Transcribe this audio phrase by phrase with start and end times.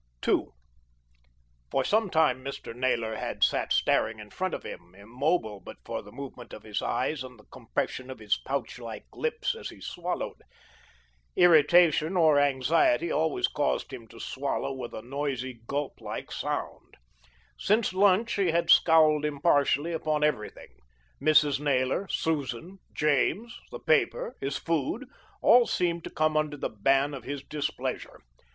[0.27, 0.45] II
[1.69, 2.75] For some time Mr.
[2.75, 6.81] Naylor had sat staring in front of him, immobile but for the movement of his
[6.81, 10.41] eyes and the compression of his pouch like lips as he swallowed.
[11.35, 16.97] Irritation or anxiety always caused him to swallow with a noisy gulp like sound.
[17.59, 20.79] Since lunch he had scowled impartially upon everything.
[21.21, 21.59] Mrs.
[21.59, 25.05] Naylor, Susan, James, the paper, his food,
[25.43, 28.21] all seemed to come under the ban of his displeasure.